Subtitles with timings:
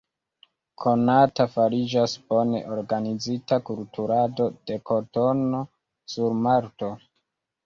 [0.83, 5.61] Konata fariĝas bone organizita kulturado de kotono
[6.17, 6.91] sur Malto.